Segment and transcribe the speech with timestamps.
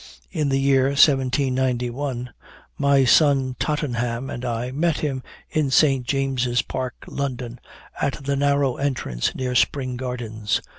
[0.31, 2.31] In the year, 1791,
[2.79, 6.07] my son Tottenham and I met him in St.
[6.07, 7.59] James's Park, (London,)
[8.01, 10.59] at the narrow entrance near Spring Gardens.